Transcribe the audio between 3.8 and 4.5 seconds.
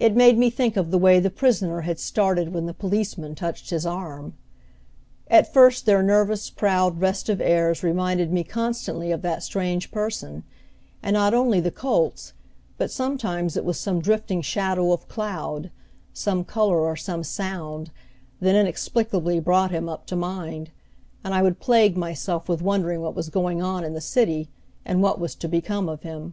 arm.